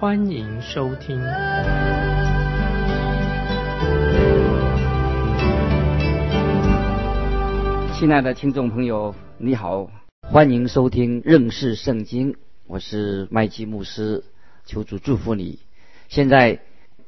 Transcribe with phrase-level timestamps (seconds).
[0.00, 1.20] 欢迎收听。
[7.98, 9.90] 亲爱的听众朋友，你好，
[10.22, 12.36] 欢迎收听认识圣经，
[12.68, 14.22] 我是麦基牧师，
[14.64, 15.58] 求主祝福你。
[16.06, 16.60] 现在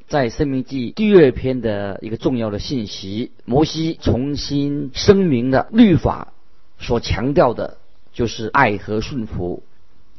[0.08, 6.32] 在《生命记》第二篇的一个重要的信息，摩西重新声明了律法
[6.80, 7.78] 所强调的，
[8.12, 9.62] 就是爱和顺服。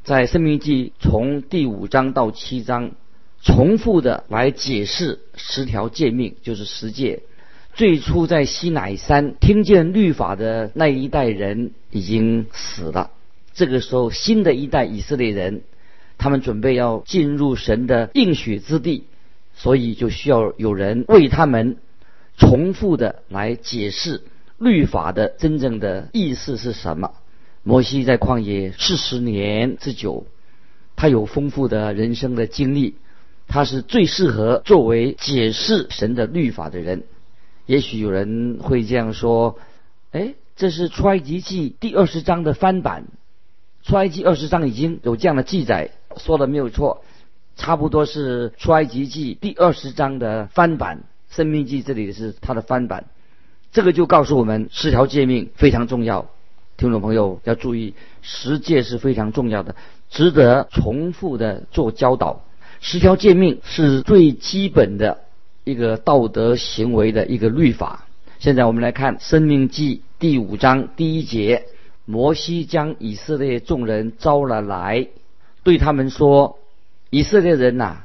[0.03, 2.93] 在《生命记》从第五章到七章，
[3.43, 7.21] 重复的来解释十条诫命，就是十诫。
[7.75, 13.11] 最初在西乃山听见律法的那一代人已经死了，
[13.53, 15.61] 这个时候新的一代以色列人，
[16.17, 19.03] 他们准备要进入神的应许之地，
[19.53, 21.77] 所以就需要有人为他们
[22.39, 24.23] 重复的来解释
[24.57, 27.11] 律法的真正的意思是什么。
[27.63, 30.25] 摩西在旷野四十年之久，
[30.95, 32.95] 他有丰富的人生的经历，
[33.47, 37.03] 他是最适合作为解释神的律法的人。
[37.67, 39.59] 也许有人会这样说
[40.11, 43.05] ：“哎，这是出埃及记第二十章的翻版。
[43.83, 47.03] 出埃及二十章已经有这样的记载，说的没有错，
[47.55, 51.03] 差不多是出埃及记第二十章的翻版。
[51.29, 53.05] 生命记这里是它的翻版。
[53.71, 56.29] 这个就告诉我们，十条诫命非常重要。
[56.81, 57.93] 听众朋友要注意，
[58.23, 59.75] 十诫是非常重要的，
[60.09, 62.43] 值得重复的做教导。
[62.79, 65.19] 十条诫命是最基本的。”
[65.63, 68.07] 一个道德行为的一个律法。
[68.39, 71.65] 现在我们来看《生命记》第五章第一节：
[72.05, 75.07] 摩西将以色列众人招了来，
[75.61, 76.57] 对他们说
[77.11, 77.97] ：“以色列人呐，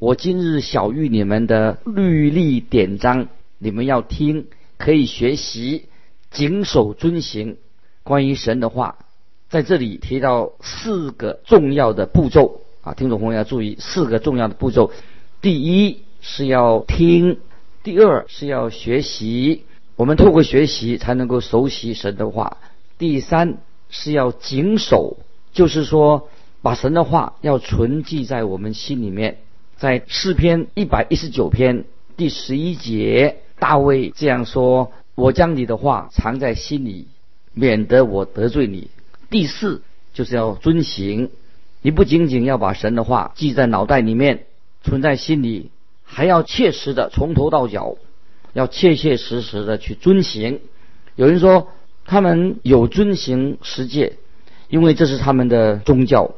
[0.00, 3.28] 我今日晓谕你们的律例典章，
[3.58, 4.46] 你们要听，
[4.78, 5.84] 可以学习，
[6.32, 7.58] 谨守遵行。
[8.06, 8.96] 关于神的话，
[9.50, 14.90] 在这里提到四个重要的步骤啊，听众朋友要注意四个重要的步骤。
[15.42, 15.98] 第一。
[16.28, 17.38] 是要听，
[17.84, 19.62] 第二是要学习，
[19.94, 22.56] 我们透过学习才能够熟悉神的话。
[22.98, 23.58] 第三
[23.90, 25.18] 是要谨守，
[25.52, 26.28] 就是说
[26.62, 29.38] 把神的话要存记在我们心里面。
[29.76, 31.84] 在诗篇一百一十九篇
[32.16, 37.06] 第十一节，大卫这样说：“我将你的话藏在心里，
[37.56, 38.90] 免得我得罪你。”
[39.28, 39.82] 第四
[40.14, 41.30] 就是要遵行，
[41.82, 44.44] 你不仅仅要把神的话记在脑袋里面，
[44.84, 45.72] 存在心里。
[46.08, 47.96] 还要切实的从头到脚，
[48.52, 50.60] 要切切实实的去遵行。
[51.16, 51.66] 有人说
[52.04, 54.12] 他们有遵行十诫，
[54.68, 56.36] 因为这是他们的宗教。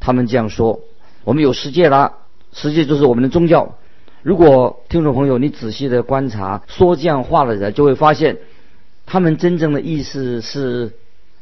[0.00, 0.80] 他们这样说：
[1.24, 2.14] 我们有十诫啦，
[2.54, 3.76] 十诫就是我们的宗教。
[4.22, 8.38] 如果听众朋友你仔细的观察说这样话的人，就会发现
[9.12, 10.92] 他们真正的意思是，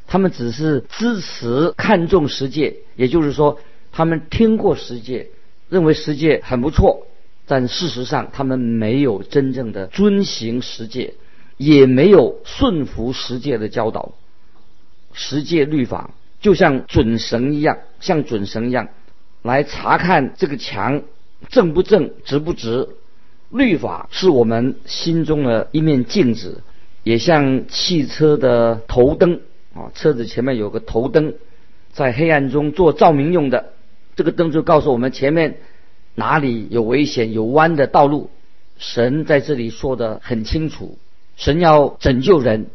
[0.06, 3.60] 他们只是支持看重十诫，也就是说，
[3.92, 5.28] 他们听过十诫，
[5.68, 7.06] 认为十诫很不错。
[7.44, 11.12] 但事实上，他们没有真正的遵行十诫，
[11.58, 14.12] 也没有顺服十诫的教导。
[15.12, 18.88] 十诫律法就像准绳一样，像准绳一样
[19.42, 21.02] 来查看这个墙
[21.50, 22.88] 正不正、直不直。
[23.50, 26.62] 律法是我们心中的一面镜子，
[27.08, 29.40] 也像汽车的头灯
[29.74, 31.32] 啊，车子前面有个头灯，
[31.90, 33.72] 在黑暗中做照明用的。
[34.14, 35.56] 这个灯就告诉我们前面。
[36.14, 38.28] 哪里有危险、有弯的道路，
[38.76, 40.98] 神在这里说的很清楚。
[41.36, 42.66] 神要拯救人，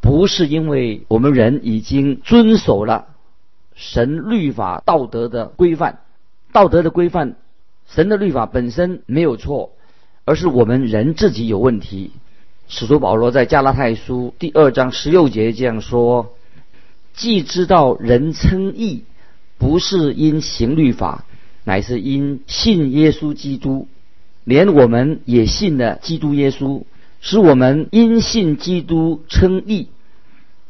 [0.00, 3.06] 不是因为我们人已经遵守了
[3.74, 6.00] 神律法、道德的规范。
[6.52, 7.34] 道德的规范，
[7.88, 9.72] 神的律法本身没有错，
[10.24, 12.12] 而是我们人自己有问题。
[12.72, 16.36] 使徒保罗在加拉太书第二章十六节这样说
[17.12, 19.02] ：“既知道人称义，
[19.58, 21.24] 不是因行律法。”
[21.64, 23.88] 乃是因信耶稣基督，
[24.44, 26.84] 连我们也信了基督耶稣，
[27.20, 29.88] 使我们因信基督称义，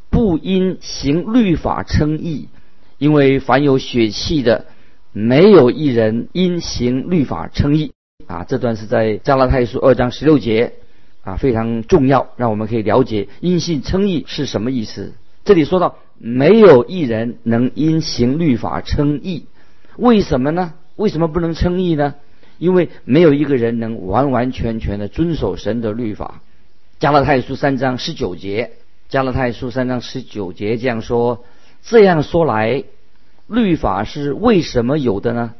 [0.09, 2.49] 不因行律法称义。
[2.97, 4.65] 因为凡有血气的，
[5.13, 7.93] 没有一人因行律法称义。
[8.27, 10.73] 啊，这段是在加拉太书二章十六节，
[11.23, 15.13] 啊，非常重要，让我们可以了解因信称义是什么意思。
[15.45, 19.47] 这里说到没有一人能因行律法称义，
[19.97, 20.75] 为什么呢？
[20.97, 22.15] 为什么不能称义呢？
[22.59, 26.43] 因为没有一个人能完完全全的遵守神的律法。
[26.99, 28.73] 加拉太书三章十九节，
[29.09, 31.45] 加拉太书三章十九节这样说：
[31.83, 32.85] 这样说来，
[33.47, 35.55] 律法是为什么有的呢？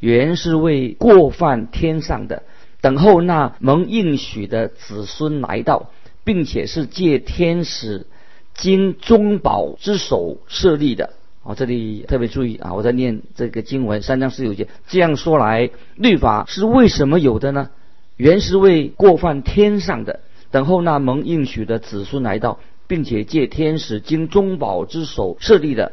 [0.00, 2.42] 原是为过犯天上的，
[2.80, 5.90] 等候那蒙应许的子孙来到，
[6.24, 8.06] 并且是借天使
[8.54, 11.14] 经中保之手设立的。
[11.42, 12.74] 哦，这里特别注意啊！
[12.74, 14.68] 我在念这个经文三章十九节。
[14.88, 17.70] 这样说来，律法是为什么有的呢？
[18.16, 25.92] 原是为过犯天上的，等候那蒙应许的子孙来到，并且借天使经中保之手设立的。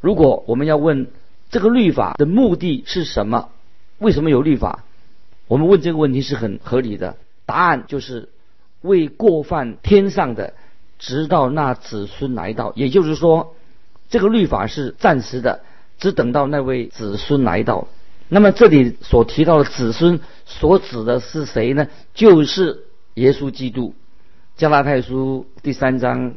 [0.00, 1.06] 如果我们要问
[1.50, 3.50] 这个律法的目的是什么？
[3.98, 4.84] 为什么有律法？
[5.48, 7.16] 我们问这个问题是很合理的。
[7.46, 8.28] 答案就是
[8.82, 10.54] 为过犯天上的，
[10.98, 12.72] 直到那子孙来到。
[12.76, 13.54] 也就是说。
[14.10, 15.60] 这个律法是暂时的，
[15.98, 17.88] 只等到那位子孙来到。
[18.30, 21.88] 那么这里所提到的子孙所指的是谁呢？
[22.14, 23.94] 就是耶稣基督。
[24.56, 26.36] 加拉太书第三章，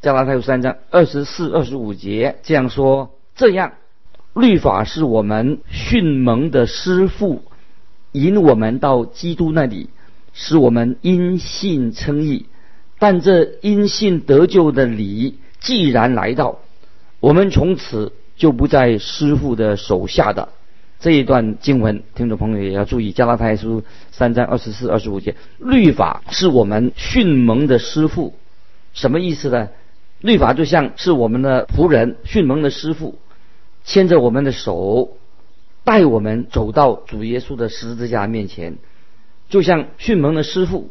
[0.00, 3.74] 加拉太书三章二十四、二十五节这样说：这样，
[4.34, 7.42] 律法是我们训蒙的师傅，
[8.12, 9.88] 引我们到基督那里，
[10.32, 12.46] 使我们因信称义。
[12.98, 16.60] 但这因信得救的理既然来到。
[17.18, 20.48] 我们从此就不在师傅的手下的
[20.98, 23.12] 这一段经文，听众朋友也要注意。
[23.12, 28.34] 加拉太书三章二十四、二十五节，律法是我们训蒙的师傅，
[28.92, 29.68] 什么意思呢？
[30.20, 33.18] 律法就像是我们的仆人，训蒙的师傅，
[33.84, 35.16] 牵着我们的手，
[35.84, 38.76] 带我们走到主耶稣的十字架面前，
[39.48, 40.90] 就像迅猛的师傅，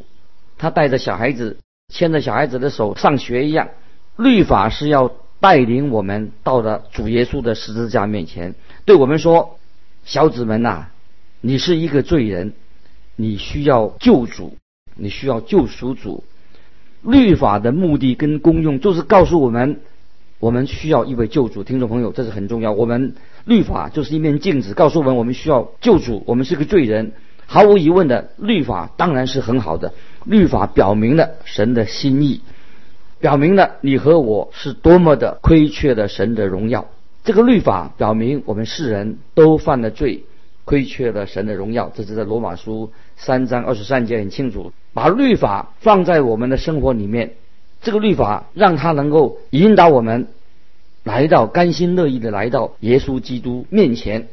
[0.58, 1.58] 他带着小孩子，
[1.90, 3.70] 牵着小孩子的手上学一样。
[4.18, 5.14] 律法是要。
[5.42, 8.54] 带领我们到了主耶稣的十字架面前，
[8.86, 9.58] 对我们说
[10.06, 10.90] ：“小子们呐，
[11.42, 12.54] 你是一个罪人，
[13.16, 14.58] 你需要救主，
[14.94, 16.24] 你需要救赎主。
[17.02, 19.80] 律法的目的跟功用，就是告诉我们，
[20.38, 21.64] 我们需要一位救主。
[21.64, 22.72] 听众朋友，这是很重要。
[22.72, 23.16] 我们
[23.46, 27.14] 律法就是一面镜子，告诉我们我们需要救主，我们是个罪人。
[27.46, 29.94] 毫无疑问的，律法当然是很好的。
[30.26, 32.42] 律法表明了神的心意。”
[33.20, 36.88] 表明了你和我是多么的亏缺的神的荣耀。
[37.24, 40.24] 这个律法表明我们世人都犯了罪，
[40.66, 41.92] 亏缺了神的荣耀。
[41.94, 47.34] 这是在罗马书三章二十三节很清楚，把律法放在我们的生活里面。
[47.84, 50.30] 这个律法让它能够引导我们
[51.04, 54.28] 来到甘心乐意的来到耶稣基督面前。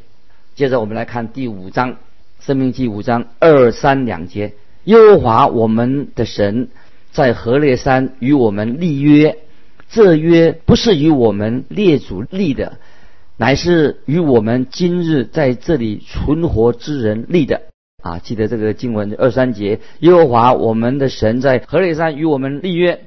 [0.54, 1.96] 接着我们来看第五章，
[2.40, 4.54] 生命记五章二三两节，
[4.84, 6.68] 耶和华我们的神。
[7.10, 9.38] 在何烈山与我们立约，
[9.88, 12.76] 这约不是与我们列祖立的，
[13.38, 17.62] 乃是与我们今日在这里存活之人立的。
[18.02, 23.00] 啊，记得这个经文二三节，耶和华我们的神在何烈山与我们立约，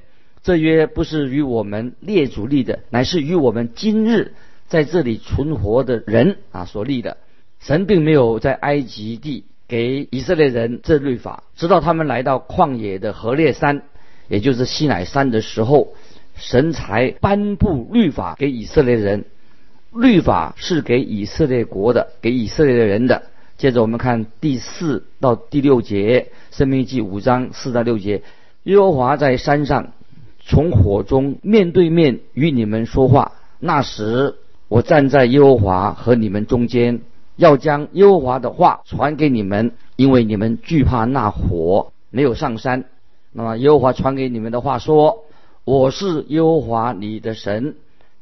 [0.43, 4.33] 这约不是与我们列祖立的，乃是与我们今日
[4.67, 7.17] 在这里存活的人啊所立的。
[7.59, 13.83] 神并没有在埃及地给以色列人这律法，直到他们来到旷野的何烈山。
[14.27, 15.93] 也就是西乃山的时候，
[16.35, 19.25] 神才颁布律法给以色列人。
[19.93, 23.23] 律法是给以色列国的，给以色列人的。
[23.57, 28.23] 接着我们看第四到第六节，《生命记》五章四到六节。
[28.63, 29.91] 耶和华在山上
[30.43, 33.33] 从火中面对面与你们说话。
[33.59, 34.35] 那时
[34.67, 37.01] 我站在耶和华和你们中间，
[37.35, 42.85] 要将耶和华的话传给你们，因为你们惧怕那火没有上山。
[43.31, 45.23] 那么耶和华传给你们的话说
[45.63, 47.75] ：“我是耶和华你的神，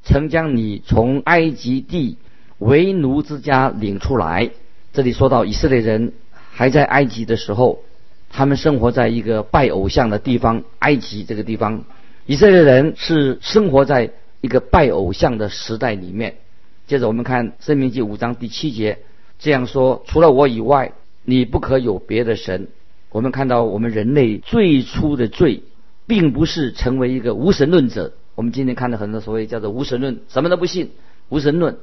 [0.03, 2.17] 曾将你从埃及地
[2.57, 4.51] 为奴之家领出来。”
[4.91, 6.13] 这里说到以色列人
[6.51, 7.79] 还在埃及的时候，
[8.29, 11.83] 他们生活在一个拜偶像的地方——埃及这个地方。
[12.29, 16.35] 以色列人是生活在一个拜偶像的时代里面。
[16.85, 18.99] 接着我们看《生命记》五章第七节
[19.39, 20.93] 这样说：“除了我以外，
[21.23, 22.67] 你不可有别的神。”
[23.09, 25.63] 我们看到，我们人类最初的罪，
[26.05, 28.13] 并不是成为一个无神论者。
[28.35, 30.91] 我们今天看到很多所谓叫做无神论，什么都不信，
[31.29, 31.77] 无神论。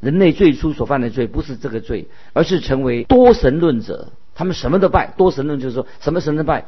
[0.00, 4.12] 人类最初所犯的罪不是这个罪，而是成为多神论者。
[4.34, 6.66] 他们什么都拜，多神论就是说什么神都拜，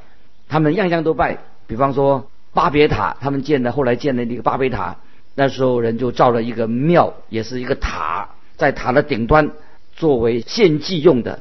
[0.49, 1.41] 他们样样都拜。
[1.67, 4.97] 比方说巴别塔，他们建的后来建的那个巴别塔，
[5.35, 9.51] 那时候人就造了一个庙，也是一个塔，在塔的顶端
[9.95, 11.41] 作为献祭用的。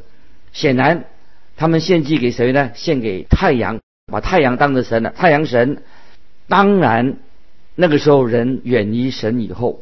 [0.53, 1.05] 显然。
[1.59, 2.69] 他们献祭给谁呢？
[2.75, 3.79] 献给太阳，
[4.11, 5.09] 把太阳当成神了。
[5.09, 5.81] 太阳神，
[6.47, 7.17] 当然，
[7.73, 9.81] 那个时候人远离神以后，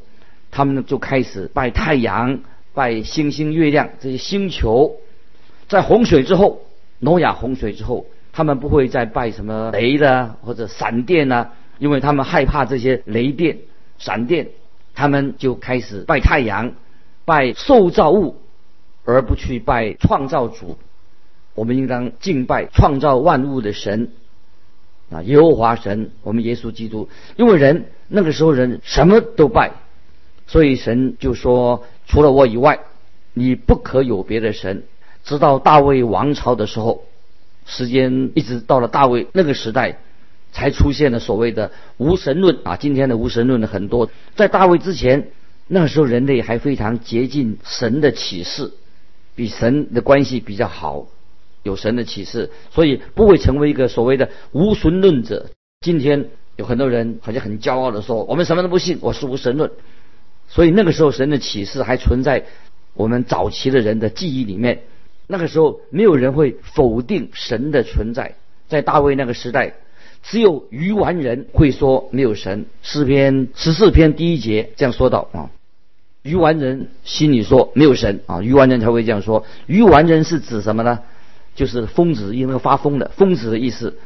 [0.52, 2.40] 他们就开始拜太阳、
[2.74, 4.96] 拜星星、月亮这些星球。
[5.68, 6.62] 在洪水之后，
[7.00, 8.06] 挪亚洪水之后，
[8.36, 13.60] 他们不会再拜什么雷的或者闪电啊，因为他们害怕这些雷电、
[13.98, 14.50] 闪电，
[14.94, 16.74] 他们就开始拜太阳、
[17.24, 18.36] 拜受造物，
[19.06, 20.78] 而不去拜创造主。
[21.54, 24.10] 我们应当敬拜创造万物的神
[25.10, 27.08] 啊，耶和华神，我们耶稣基督。
[27.38, 29.72] 因为人那个时候人什么都拜，
[30.46, 32.80] 所以神就说：除了我以外，
[33.34, 34.84] 你不可有别的神。
[35.24, 37.06] 直到大卫王朝的时候，
[37.66, 39.98] 时间一直到了大卫那个时代，
[40.52, 42.78] 才出现了所谓的无神论啊。
[42.78, 45.32] 今天的无神论的很多，在大卫之前，
[45.68, 48.72] 那时候人类还非常接近神的启示，
[49.36, 51.08] 比神的关系比较好。
[51.64, 55.48] 有神的启示，所以不会成为一个所谓的无神论者。
[55.82, 59.72] 今天有很多人好像很骄傲的说：“我们什么都不信，我是无神论。”
[60.48, 62.46] 所以那个时候神的启示还存在
[62.94, 64.84] 我们早期的人的记忆里面。
[65.28, 68.36] 那个时候没有人会否定神的存在。
[68.68, 69.74] 在大卫那个时代，
[70.24, 72.66] 只有愚顽人会说没有神。
[72.82, 75.50] 诗篇十四篇第一节这样说道：“啊，
[76.24, 79.46] 愚顽人心里说没有神啊，愚顽人才会这样说。
[79.68, 81.00] 愚顽人是指什么呢？”
[81.56, 83.98] 就是疯子，因为发疯的疯子的意思，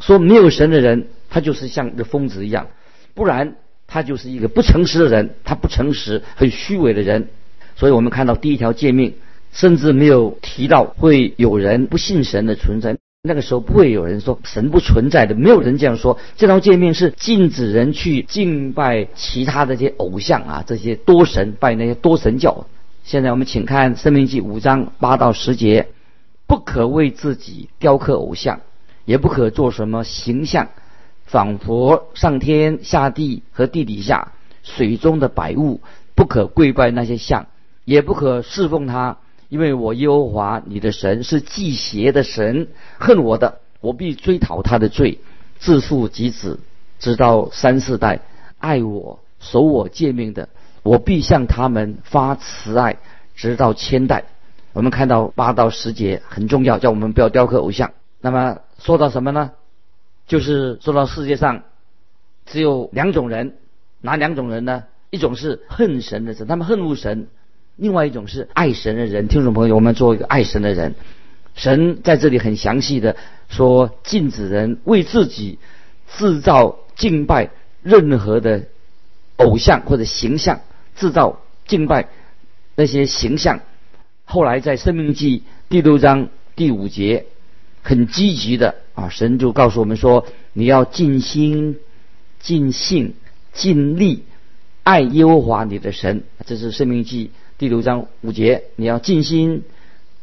[0.00, 2.68] 说没有神的人，他就是像一个疯子一样，
[3.12, 7.28] 不然他就是一个不诚实的人，他不诚实、很虚伪的人。
[7.76, 9.16] 所以我们看到第一条诫命，
[9.54, 12.98] 甚至没有提到会有人不信神的存在。
[13.22, 16.18] 那个时候不会有人说神不存在的，没有人这样说。
[16.36, 22.66] 这条诫命是禁止人去敬拜其他的这些偶像啊，这些多神拜那些多神教。
[23.04, 25.88] 现在我们请看《生命记》五章八到十节。
[26.46, 28.60] 不可为自己雕刻偶像，
[29.06, 30.68] 也不可做什么形象，
[31.24, 34.32] 仿佛上天下地和地底下
[34.62, 35.80] 水中的百物，
[36.14, 37.46] 不可跪拜那些像，
[37.86, 39.16] 也不可侍奉他，
[39.54, 42.66] 因为我耶和华你的神是祭邪的神，
[42.98, 45.20] 恨我的，我必追讨他的罪，
[45.60, 46.58] 自父及子，
[46.98, 48.18] 直到三四代，
[48.58, 50.48] 爱我守我诫命的，
[50.82, 52.96] 我必向他们发慈爱，
[53.36, 54.24] 直到千代。
[54.72, 57.92] 我们看到八到十节很重要，叫我们不要雕刻偶像。
[58.20, 59.52] 那么说到什么呢？
[60.26, 61.62] 就是说到世界上
[62.44, 63.54] 只有两种人，
[64.00, 64.82] 哪两种人呢？
[65.10, 67.26] 一种是恨神的人，他们恨恶神；
[67.76, 69.28] 另外一种是爱神的人。
[69.28, 70.94] 听众朋友，我们做一个爱神的人。
[71.54, 73.16] 神在这里很详细的
[73.48, 75.58] 说，禁止人为自己
[76.16, 77.50] 制造敬拜
[77.82, 78.64] 任何的
[79.36, 80.60] 偶像或者形象，
[80.96, 82.08] 制造敬拜
[82.76, 83.60] 那些形象。
[84.24, 87.26] 后来在《生命记》第六章第五节，
[87.82, 91.78] 很积极的啊，神就告诉我们说：你要尽心、
[92.40, 93.14] 尽性、
[93.52, 94.24] 尽力
[94.82, 96.22] 爱耶和华你的神。
[96.46, 99.62] 这是《生命记》第六章五节，你要尽心、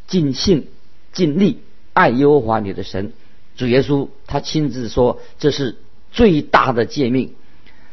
[0.07, 0.67] 尽性、
[1.13, 1.59] 尽力
[1.93, 3.13] 爱耶和华你的神。
[3.55, 5.77] 主耶稣他亲自说，这是
[6.11, 7.33] 最大的诫命。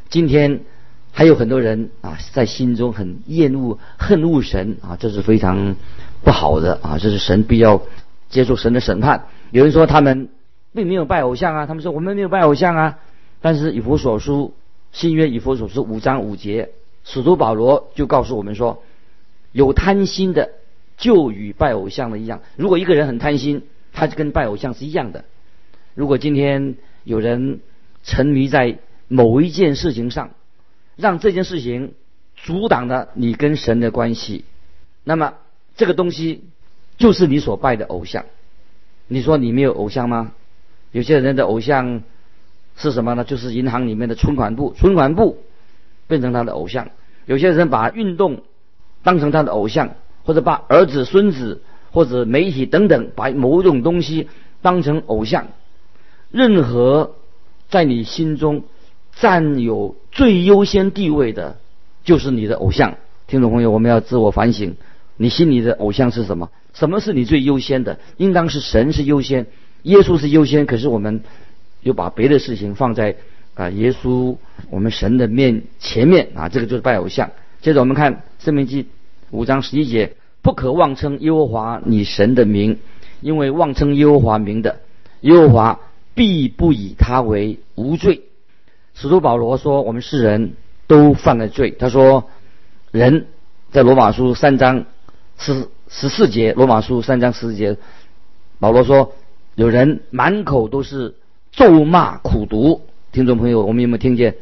[0.08, 0.60] 今天。
[1.10, 5.74] 还有很多人啊，在心中很厌恶、恨恶神啊，这是非常
[6.22, 7.82] 不好的啊，这是神必要
[8.28, 9.26] 接受神的审判。
[9.50, 10.28] 有人说他们
[10.72, 12.98] 并没有拜偶像啊，他们说我们没有拜偶像啊，
[13.40, 14.54] 但是以弗所书
[14.92, 16.70] 新约以弗所书五章五节，
[17.02, 18.84] 使徒保罗就告诉我们说，
[19.52, 20.50] 有贪心的
[20.96, 22.42] 就与拜偶像的一样。
[22.56, 23.62] 如果一个人很贪心，
[23.92, 25.24] 他就跟拜偶像是一样的。
[25.94, 27.60] 如果今天有人
[28.02, 28.78] 沉迷在
[29.08, 30.30] 某一件事情上，
[30.96, 31.94] 让这件事情
[32.36, 34.44] 阻挡了你跟神的关系，
[35.04, 35.34] 那么
[35.76, 36.44] 这个东西
[36.96, 38.26] 就是你所拜的偶像。
[39.06, 40.32] 你说你没有偶像吗？
[40.92, 42.02] 有些人的偶像
[42.76, 43.24] 是什么呢？
[43.24, 45.38] 就是银行里面的存款部，存款部
[46.06, 46.90] 变成他的偶像。
[47.26, 48.42] 有些人把运动
[49.02, 54.28] 当成他的偶像，或者把儿子、孙子或者媒体等等，把某种东西
[54.62, 55.48] 当成偶像。
[56.30, 57.14] 任何
[57.68, 58.64] 在你心中。
[59.20, 61.56] 占有最优先地位的，
[62.04, 62.98] 就是你的偶像。
[63.26, 64.76] 听众朋友，我们要自我反省，
[65.16, 66.50] 你心里的偶像是什么？
[66.72, 67.98] 什么是你最优先的？
[68.16, 69.48] 应当是神是优先，
[69.82, 70.66] 耶稣是优先。
[70.66, 71.24] 可是我们
[71.82, 73.16] 又把别的事情放在
[73.54, 74.36] 啊耶稣
[74.70, 77.32] 我们神的面前面啊，这个就是拜偶像。
[77.60, 78.84] 接着我们看《生命记》
[79.30, 82.78] 五章十一节：不可妄称耶和华你神的名，
[83.20, 84.80] 因为妄称耶和华名的，
[85.22, 85.80] 耶和华
[86.14, 88.22] 必不以他为无罪。
[88.94, 90.54] 使徒保罗说：“我们世人
[90.86, 92.30] 都犯了罪。”他说
[92.90, 93.26] ：“人
[93.70, 94.84] 在罗马书三章
[95.36, 97.76] 十十四节，罗马书三章十四节，
[98.60, 99.12] 保罗说，
[99.56, 101.14] 有人满口都是
[101.52, 102.82] 咒骂苦毒。
[103.10, 104.36] 听众朋友，我们有没有听见？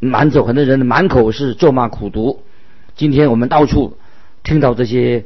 [0.00, 2.42] 满走很多人的满口是咒骂苦毒。
[2.96, 3.96] 今天我们到处
[4.42, 5.24] 听到这些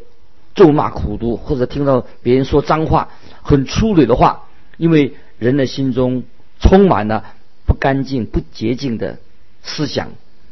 [0.55, 3.09] 咒骂、苦读，或者听到别人说脏话、
[3.43, 4.45] 很粗鲁的话，
[4.77, 6.25] 因为人的心中
[6.61, 7.25] 充满了
[7.65, 9.19] 不干净、不洁净的
[9.63, 10.11] 思想，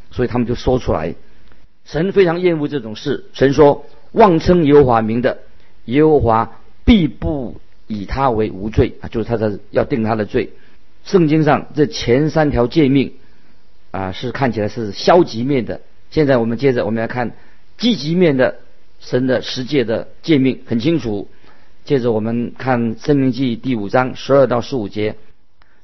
[0.09, 1.13] 所以他们就说出来。
[1.85, 3.25] 神非常厌恶这种事。
[3.33, 5.39] 神说：“妄称耶和华名的，
[5.85, 10.51] 耶和华必不以他为无罪啊，就是他的要定他的罪。”
[11.05, 13.13] 圣经上这前三条诫命
[13.91, 15.81] 啊，是看起来是消极面的。
[16.09, 17.31] 现在我们接着我们来看
[17.77, 18.55] 积极面的
[18.99, 21.27] 神的十诫的诫命，很清楚。
[21.85, 25.15] 接着我们看《生命记》第五章十二到十五节：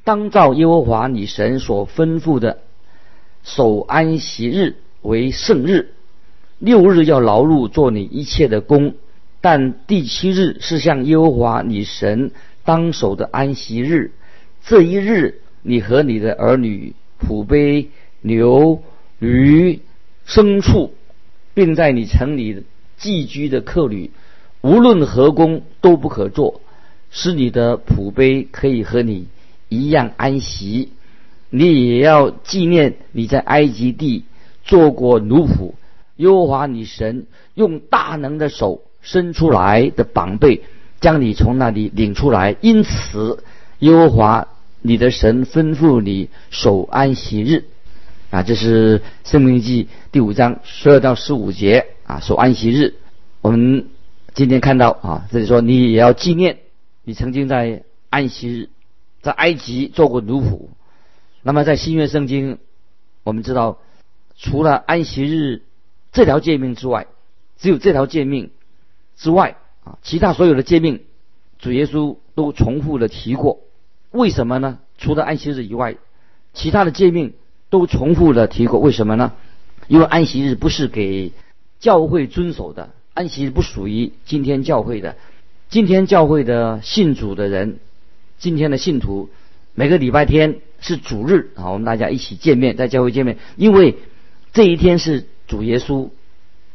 [0.04, 2.60] 当照耶和华你神所吩咐的，
[3.44, 4.76] 守安息日。
[5.04, 5.92] 为圣日，
[6.58, 8.96] 六日要劳碌做你一切的工，
[9.40, 12.32] 但第七日是向耶和华你神
[12.66, 14.12] 当守的安息日。
[14.66, 17.90] 这一日，你和你的儿女、仆婢、
[18.22, 18.82] 牛、
[19.20, 19.82] 驴、
[20.28, 20.94] 牲畜，
[21.54, 22.64] 并在你城里
[22.98, 24.12] 寄居的客旅，
[24.62, 26.62] 无论何工都不可做，
[27.10, 29.28] 使你的仆婢可以和你
[29.70, 30.90] 一样安息。
[31.50, 34.26] 你也要纪念你在埃及地。
[34.64, 35.76] 做过奴仆，
[36.18, 40.62] 优华你神用大能的手伸出来的膀臂，
[41.00, 42.58] 将你从那里领出来。
[42.60, 43.42] 因此，
[43.80, 44.50] 优华
[44.82, 47.66] 你的神吩咐你守安息日。
[48.30, 52.96] 啊，这是《生命记》第五章十二到十五节啊，守安息日。
[53.42, 53.88] 我们
[54.34, 56.60] 今天看到啊，这里说你也要纪念
[57.04, 58.70] 你曾经在安息日
[59.22, 60.68] 在埃及做过奴仆。
[61.42, 62.58] 那么在新约圣经，
[63.24, 63.80] 我们知道。
[64.40, 65.64] 除了安息日
[66.12, 67.08] 这条诫命之外，
[67.58, 68.52] 只有这条诫命
[69.16, 71.02] 之外啊，其他所有的诫命，
[71.58, 73.62] 主耶稣都重复的提过。
[74.18, 74.80] 为什么呢？
[74.98, 75.96] 除了安息日以外，
[76.54, 77.34] 其他的诫命
[77.70, 78.80] 都重复的提过。
[78.80, 79.34] 为什么呢？
[79.88, 81.32] 因为安息日不是给
[81.80, 85.16] 教会遵守的，安息日不属于今天教会的。
[85.70, 87.80] 今天教会的信主的人，
[88.40, 89.30] 今天的信徒，
[89.76, 93.96] 每个礼拜天是主日啊，我们大家一起见面，在教会见面，因为。
[94.54, 96.10] 这一天是主耶稣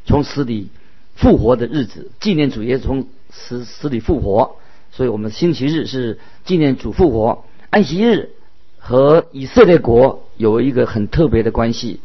[0.05, 0.69] 从死里
[1.17, 4.59] 复活的日子，纪念主耶稣从死死里复活，
[4.93, 7.45] 所以我们星期日是纪念主复活。
[7.71, 8.31] 安息日
[8.79, 11.99] 和以色列国有一个很特别的关系，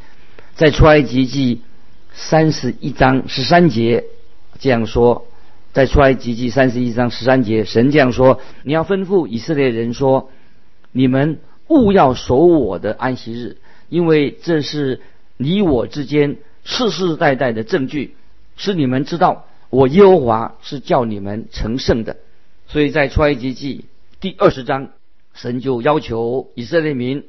[0.55, 1.61] 在出埃及记
[2.13, 4.05] 三十一章十三节
[4.57, 5.27] 这样说，
[5.73, 10.31] 在出埃及记三十一章十三节，神这样说：你要吩咐以色列人说，
[10.91, 13.57] 你们勿要守我的安息日，
[13.89, 15.01] 因为这是。
[15.39, 18.15] 你我之间世世代代的证据，
[18.55, 22.17] 是你们知道我耶和华是叫你们成圣的。
[22.67, 23.85] 所以在出埃及记
[24.19, 24.89] 第二十章，
[25.33, 27.23] 神就要求以色列民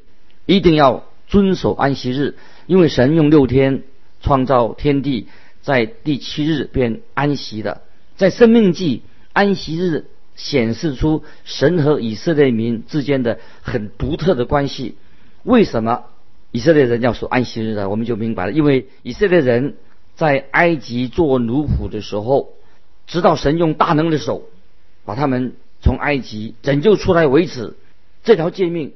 [0.47, 2.35] 一定要遵守安息日，
[2.67, 3.85] 因为神用六天
[4.21, 5.29] 创造天地，
[5.63, 7.83] 在第七日便安息的。
[8.17, 14.97] 在生命记安息日显示出神和以色列民之间的很独特的关系。
[15.45, 16.05] 为什么？
[16.51, 18.53] 以色列人要守安息日呢，我们就明白了。
[18.53, 19.77] 因为以色列人
[20.17, 22.55] 在埃及做奴仆的时候，
[23.07, 24.49] 直到神用大能的手
[25.09, 27.73] 把他们从埃及拯救出来为止，
[28.25, 28.93] 这条诫命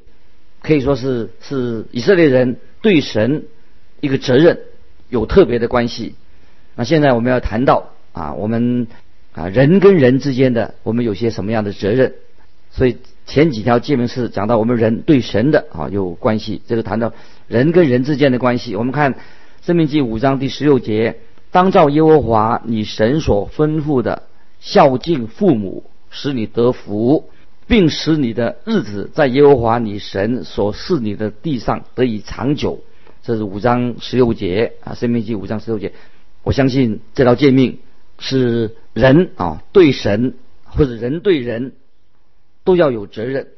[0.60, 3.44] 可以说是是以色列人对神
[4.00, 4.58] 一个责任
[5.08, 6.14] 有特别的关系。
[6.74, 8.88] 那现在我们要谈到啊，我们
[9.32, 12.12] 啊人跟人之间的我们有些什么样的责任？
[12.70, 17.14] 所以前几条诫命是讲到我们人对神的啊有关系，这个谈到。
[17.48, 19.14] 人跟人之间的关系，我们看
[19.64, 21.20] 《生命记》五章第十六节
[21.50, 24.24] ：“当照耶和华你神所吩咐的，
[24.60, 27.28] 孝敬父母，使你得福，
[27.66, 32.84] 并使你的日子在耶和华你神所赐你的地上得以长久。”
[33.24, 35.92] 这是五章十六节啊，《生命记》五章十六节。
[36.44, 37.80] 我相信这条诫命
[38.20, 41.72] 是人啊对神或者人对人
[42.62, 43.48] 都要有责任，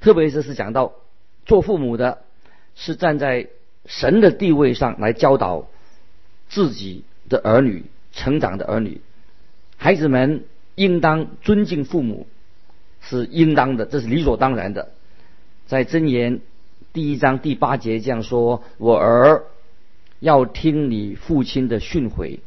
[0.00, 0.92] 特别是是讲到
[1.44, 2.18] 做父母的。
[2.78, 3.48] 是站在
[3.86, 5.66] 神的地位上来教导
[6.46, 9.00] 自己的儿女成长的儿女，
[9.78, 10.44] 孩子们
[10.76, 12.28] 应当尊敬父母，
[13.00, 14.92] 是应当的，这是理所当然的。
[15.66, 16.40] 在箴言
[16.92, 19.42] 第一章第八节这样说：“我儿
[20.20, 22.38] 要听你父亲的训诲，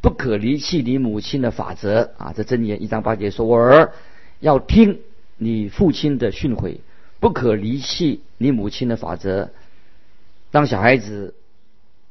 [0.00, 3.92] 不可离弃你母亲的法则。”啊，这箴言一章八节说：“我儿
[4.40, 5.00] 要听
[5.36, 6.78] 你父亲的训诲，
[7.20, 9.50] 不可离弃你母亲的法则。”
[10.50, 11.34] 当小孩子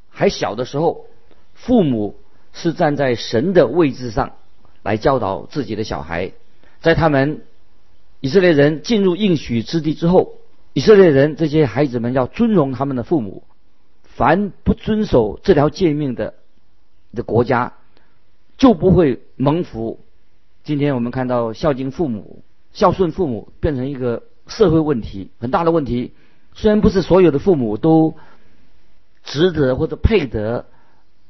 [0.10, 1.06] 还小的时候，
[1.54, 2.18] 父母
[2.52, 4.34] 是站在神的位置上
[4.84, 6.32] 来教导自己的小孩。
[6.82, 7.42] 在他们
[8.20, 10.36] 以色列人进入应许之地之后，
[10.74, 13.44] 以色列人这些孩子们要尊荣他们的父母。
[14.04, 16.36] 凡不遵守这条诫命的
[17.16, 17.74] 的国家，
[18.58, 20.00] 就不会蒙福。
[20.64, 22.44] 今天我们看到孝敬父母、
[22.74, 26.12] 孝顺父母变成一个社会问题，很大的问题。
[26.54, 28.14] 虽然不是所有的父母都
[29.24, 30.68] 值得或者配得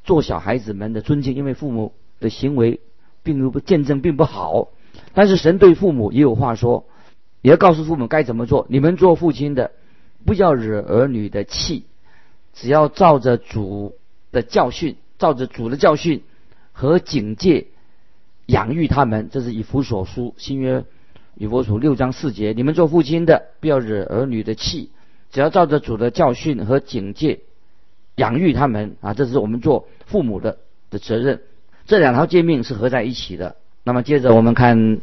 [0.04, 2.82] 做小孩子们的尊敬，因为父母的行为
[3.24, 4.70] 并不见证并不好。
[5.14, 6.86] 但是神对父母也有话说，
[7.42, 8.66] 也要告诉父母该怎么做。
[8.70, 9.72] 你们做父亲的，
[10.26, 11.86] 不要惹儿女的气，
[12.54, 13.96] 只要照着主
[14.32, 16.24] 的教训，照着主的教训
[16.72, 17.68] 和警戒
[18.46, 19.30] 养育他们。
[19.32, 20.84] 这是以弗所书新约
[21.36, 22.54] 以弗所六章四节。
[22.56, 24.90] 你们做父亲的，不要惹儿女的气，
[25.32, 27.42] 只要照着主的教训和警戒
[28.16, 29.14] 养育他们啊！
[29.14, 30.58] 这是我们做父母的
[30.90, 31.42] 的责任。
[31.86, 33.56] 这两条诫命是合在一起的。
[33.84, 34.78] 那么接着我们看《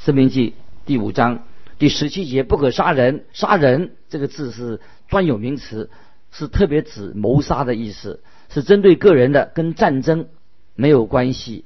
[0.00, 0.50] 生命记》
[0.84, 1.44] 第五章
[1.78, 3.24] 第十七节，不可杀人。
[3.32, 5.90] 杀人这个字是专有名词，
[6.32, 10.26] 是特别指谋杀的意思，是针对个人的，跟战争
[10.74, 11.64] 没有关系。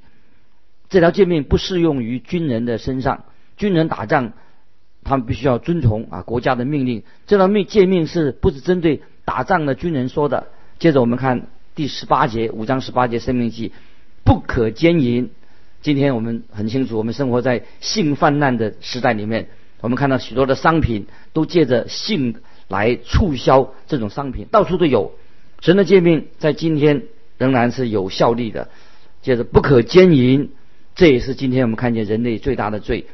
[0.89, 3.23] 这条诫命不适用于军人的身上，
[3.57, 4.33] 军人打仗，
[5.03, 7.01] 他们必须要遵从啊国家的命令。
[7.25, 10.47] 这条命诫命是不是针对打仗的军人说的？
[10.77, 13.69] 接着我们看第十八节，五章十八节《生命记》，
[14.23, 15.29] 不可奸淫。
[15.81, 19.47] 今天我们很清楚，我们生活在性泛滥的时代里面。
[19.81, 22.35] 我们看到许多的商品都借着性
[22.69, 25.11] 来促销这种商品，到处都有。
[25.59, 27.03] 神的诫命在今天
[27.37, 28.69] 仍然是有效力的。
[29.21, 30.51] 接着不可奸淫，
[30.95, 33.05] 这也是今天我们看见人类最大的罪。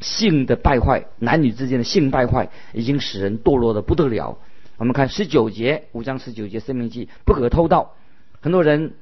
[0.00, 4.38] 性的败坏，男女之间的性败坏，已经使人堕落的不得了。
[4.76, 7.94] 我们看十九节，五章十九节《生命记》，不可偷盗。
[8.40, 8.94] 很多人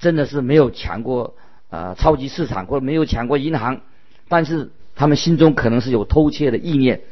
[0.00, 1.34] 真的是没有抢过。
[1.70, 3.82] 呃，超级市场或者没有抢过银行，
[4.26, 7.02] 但是他们心中可能是有偷窃的意念。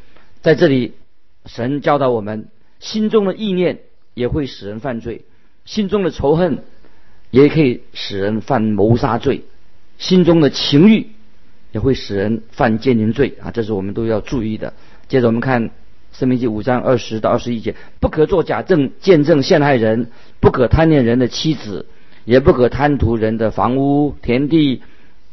[0.41, 0.95] 在这里，
[1.45, 2.49] 神教导我们，
[2.81, 3.81] 心中的意念
[4.15, 5.27] 也会使人犯罪，
[5.67, 6.65] 心中的仇恨
[7.31, 9.45] 也可以使人犯谋杀罪，
[9.99, 11.09] 心中的情欲
[11.73, 13.51] 也会使人犯奸淫罪啊！
[13.51, 14.73] 这是我们都要注意的。
[15.07, 15.69] 接着我们看
[16.13, 21.85] 《生命记》五章二十到二十一节：不可作假证见证陷害人，不可贪恋人的妻子。
[22.27, 24.83] 也不可贪图人的房屋、田地、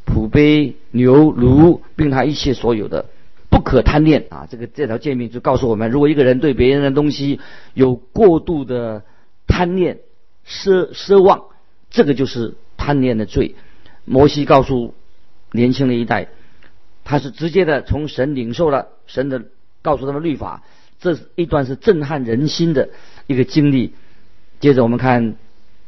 [0.06, 3.08] 仆碑、牛驴，并他一切所有的，
[3.50, 4.48] 不可贪恋啊！
[4.48, 7.40] 这个这条诫命就告诉我们，如果一个人对别人的东西
[7.74, 9.04] 有过度的
[9.48, 10.02] 贪恋、
[10.48, 11.46] 奢奢望，
[11.90, 13.56] 这个就是贪恋的罪。
[14.06, 14.94] 摩西告诉
[15.52, 16.28] 年轻的一代，
[17.04, 19.46] 他是直接的从神领受了神的
[19.82, 20.62] 告诉他们律法，
[21.00, 22.90] 这一段是震撼人心的
[23.26, 23.96] 一个经历。
[24.60, 25.38] 接着我们看。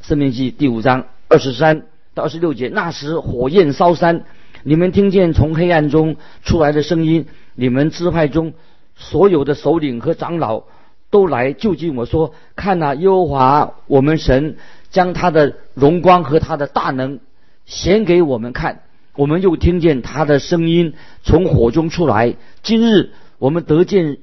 [0.07, 4.23] 生命记第五章二十三到二十六节，那时火焰烧山，
[4.61, 8.53] 你们听见从黑暗中出来的声音，你们支派中
[8.95, 10.65] 所有的首领和长老
[11.09, 14.57] 都来救济我说：看呐，耶和华我们神
[14.91, 17.19] 将他的荣光和他的大能
[17.65, 18.83] 显给我们看，
[19.15, 22.35] 我们又听见他的声音从火中出来。
[22.61, 24.19] 今日我们得见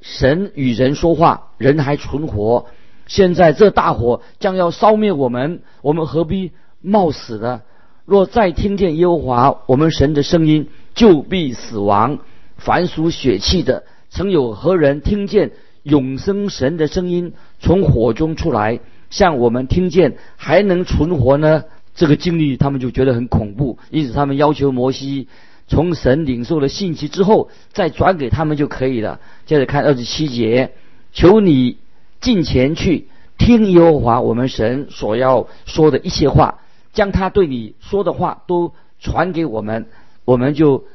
[0.00, 2.64] 神与人说话，人还存活。
[3.06, 7.62] 现在这大火将要烧灭我们，我们何必冒死呢？
[8.04, 12.18] 若再听见耶和华我们神的声音，就必死亡。
[12.56, 21.64] 凡属血气的，曾有何人听见永生神的声音从火中出来，像我们听见还能存活呢？
[21.94, 25.28] 这个经历他们就觉得很恐怖，因此他们要求摩西
[25.68, 29.20] 从神领受了信息之后再转给他们就可以了。
[29.46, 30.72] 接着看二十七节，
[31.12, 31.78] 求你。
[32.26, 33.06] 进前去
[33.38, 36.58] 听耶和华我们神所要说的一些话，
[36.92, 39.86] 将他对你说的话都传给我们，
[40.24, 40.86] 我们就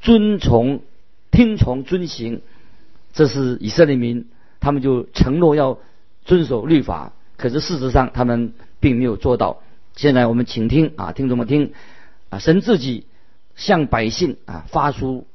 [0.00, 0.80] 遵从、
[1.30, 2.40] 听从、遵行。
[3.12, 4.28] 这是以色列民，
[4.60, 5.78] 他们就承诺要
[6.24, 9.58] 遵守律法，可是事实上他们并没有做到。
[9.94, 11.74] 现在我们请听啊，听众们听
[12.30, 13.04] 啊，神自己
[13.56, 15.26] 向百姓啊发出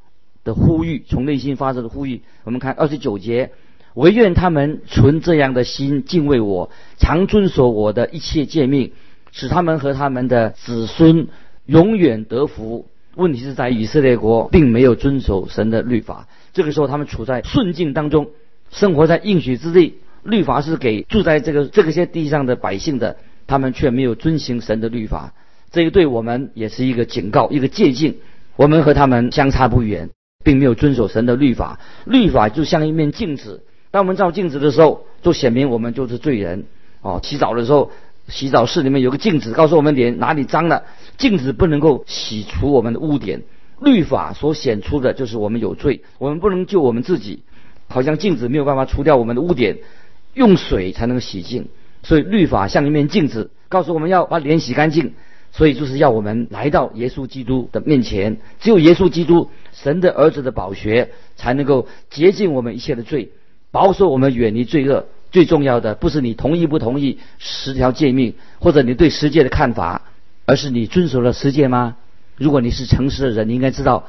[0.43, 2.23] 的呼吁，从内心发出的呼吁。
[2.43, 3.51] 我们看二十九节。
[3.95, 8.91] 唯愿他们存这样的心敬畏我，常遵守我的一切诫命，
[9.31, 11.27] 使他们和他们的子孙
[11.65, 12.87] 永远得福。
[13.15, 18.29] 问题是在以色列国并没有遵守神的律法，这个时候他们处在顺境当中，
[18.71, 25.35] 生活在应许之地，律法是给住在这个这个些地上的百姓的，他们却没有遵行神的律法，
[25.69, 28.17] 这个对我们也是一个警告，一个戒禁。
[28.55, 30.09] 我们和他们相差不远，
[30.43, 33.63] 并没有遵守神的律法，律法就像一面镜子。
[33.93, 36.65] 当我们照镜子的时候，就显明我们就是罪人。
[37.03, 37.91] 哦，洗澡的时候，
[38.27, 40.81] 洗澡室里面有个镜子，告诉我们脸哪里脏了。
[41.19, 43.43] 镜子不能够洗除我们的污点，
[43.79, 47.43] 律法所显出的就是我们有罪，我们不能救我们自己。
[47.87, 49.77] 好像镜子没有办法除掉我们的污点，
[50.33, 51.67] 用水才能洗净。
[52.01, 55.13] 所以律法像一面镜子，告诉我们要把脸洗干净。
[55.51, 63.29] 所以就是要我们来到耶稣基督的面前，只有耶稣基督，神的儿子的宝血，才能够洁净我们一切的罪，
[63.73, 65.07] 保守我们远离罪恶。
[65.31, 70.03] 最重要的不是你同意不同意十条诫命，或者你对世界的看法，
[70.45, 71.97] 而是你遵守了十诫吗？
[72.37, 74.05] 如果你是诚实的人，你应该知道，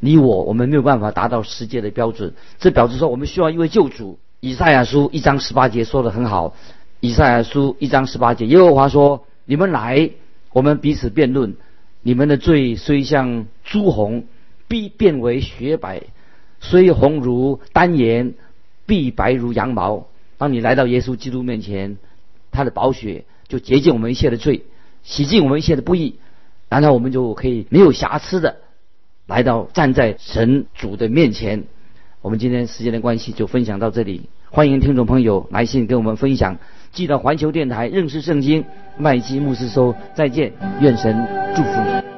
[0.00, 2.34] 你我我们没有办法达到十诫的标准。
[2.58, 4.18] 这表示说，我们需要一位救主。
[4.40, 6.56] 以赛亚书一章十八节说的很好。
[6.98, 10.10] 以赛亚书一章十八节，耶和华说：“你们来。”
[10.52, 11.54] 我们彼此辩论，
[12.02, 14.24] 你们的罪虽像朱红，
[14.66, 16.04] 必变为雪白；
[16.58, 18.34] 虽红如丹颜，
[18.88, 20.08] 必白如羊毛。
[20.38, 21.98] 当你来到耶稣基督面前，
[22.50, 24.64] 他的宝血就洁净我们一切的罪，
[25.02, 26.16] 洗净我们一切的不义，
[26.68, 28.56] 然后我们就可以没有瑕疵的
[29.26, 31.64] 来到站在神主的面前。
[32.22, 36.56] 我们今天时间的关系就分享到这里，欢迎听众朋友来信跟我们分享。
[36.90, 38.64] 记得环球电台认识圣经，
[38.96, 41.14] 麦基牧师说再见，愿神
[41.54, 42.17] 祝福你。